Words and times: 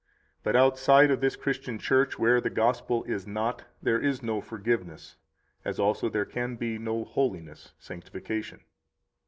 56 0.39 0.41
But 0.41 0.55
outside 0.55 1.11
of 1.11 1.21
this 1.21 1.35
Christian 1.35 1.77
Church, 1.77 2.17
where 2.17 2.41
the 2.41 2.49
Gospel 2.49 3.03
is 3.03 3.27
not, 3.27 3.65
there 3.83 3.99
is 3.99 4.23
no 4.23 4.41
forgiveness, 4.41 5.15
as 5.63 5.77
also 5.77 6.09
there 6.09 6.25
can 6.25 6.55
be 6.55 6.79
no 6.79 7.03
holiness 7.03 7.73
[sanctification]. 7.77 8.61